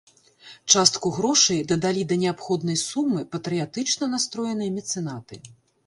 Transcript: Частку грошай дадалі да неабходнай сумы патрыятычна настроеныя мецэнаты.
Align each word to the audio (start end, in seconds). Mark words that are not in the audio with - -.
Частку 0.75 1.11
грошай 1.17 1.59
дадалі 1.73 2.07
да 2.13 2.19
неабходнай 2.23 2.81
сумы 2.87 3.21
патрыятычна 3.37 4.13
настроеныя 4.19 4.71
мецэнаты. 4.81 5.35